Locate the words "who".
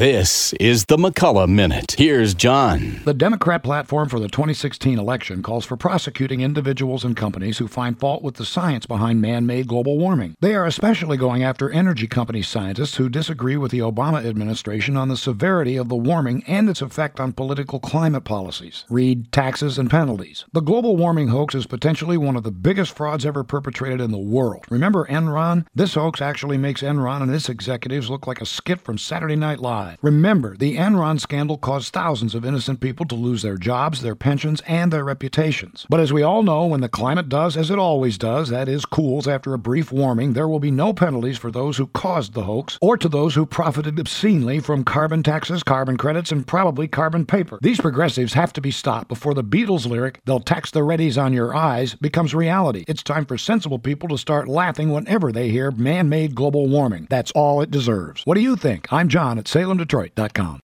7.58-7.66, 12.94-13.08, 41.76-41.86, 43.34-43.46